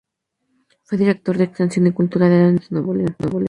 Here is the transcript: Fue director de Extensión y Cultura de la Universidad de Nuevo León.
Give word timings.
Fue 0.85 0.97
director 0.97 1.37
de 1.37 1.43
Extensión 1.43 1.85
y 1.85 1.91
Cultura 1.91 2.27
de 2.27 2.35
la 2.37 2.43
Universidad 2.47 2.69
de 2.71 2.75
Nuevo 2.87 2.93
León. 2.95 3.15